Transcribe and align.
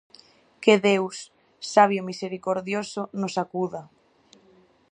Que 0.63 0.73
Deus, 0.87 1.17
sabio 1.73 1.99
e 2.03 2.07
misericordioso, 2.11 3.01
nos 3.19 3.33
acuda! 3.43 3.83